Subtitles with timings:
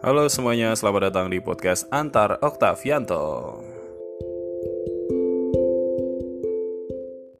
[0.00, 3.59] Halo semuanya, selamat datang di podcast Antar Oktavianto.